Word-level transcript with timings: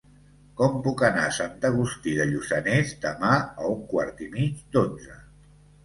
Com 0.61 0.79
puc 0.87 1.03
anar 1.09 1.25
a 1.31 1.35
Sant 1.41 1.53
Agustí 1.69 2.15
de 2.21 2.27
Lluçanès 2.31 2.97
demà 3.07 3.37
a 3.45 3.71
un 3.77 3.87
quart 3.97 4.29
i 4.29 4.35
mig 4.37 4.69
d'onze? 4.77 5.25